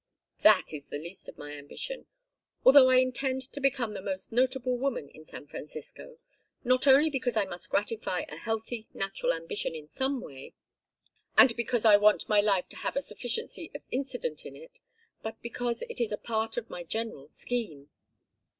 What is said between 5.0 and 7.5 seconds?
in San Francisco, not only because I